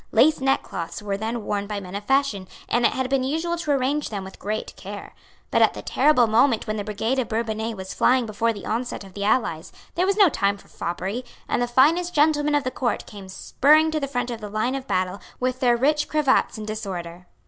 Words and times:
Lace 0.11 0.39
neckcloths 0.39 0.99
were 1.03 1.15
then 1.15 1.43
worn 1.45 1.67
by 1.67 1.79
men 1.79 1.93
of 1.93 2.03
fashion; 2.05 2.47
and 2.67 2.87
it 2.87 2.91
had 2.93 3.07
been 3.07 3.23
usual 3.23 3.55
to 3.55 3.69
arrange 3.71 4.09
them 4.09 4.23
with 4.23 4.39
great 4.39 4.75
care. 4.75 5.13
But 5.51 5.61
at 5.61 5.75
the 5.75 5.83
terrible 5.83 6.25
moment 6.25 6.65
when 6.65 6.77
the 6.77 6.83
brigade 6.83 7.19
of 7.19 7.27
Bourbonnais 7.29 7.75
was 7.75 7.93
flying 7.93 8.25
before 8.25 8.51
the 8.51 8.65
onset 8.65 9.03
of 9.03 9.13
the 9.13 9.25
allies, 9.25 9.71
there 9.93 10.07
was 10.07 10.17
no 10.17 10.27
time 10.27 10.57
for 10.57 10.69
foppery; 10.69 11.23
and 11.47 11.61
the 11.61 11.67
finest 11.67 12.15
gentlemen 12.15 12.55
of 12.55 12.63
the 12.63 12.71
Court 12.71 13.05
came 13.05 13.29
spurring 13.29 13.91
to 13.91 13.99
the 13.99 14.07
front 14.07 14.31
of 14.31 14.41
the 14.41 14.49
line 14.49 14.73
of 14.73 14.87
battle 14.87 15.21
with 15.39 15.59
their 15.59 15.77
rich 15.77 16.07
cravats 16.09 16.57
in 16.57 16.65
disorder. 16.65 17.27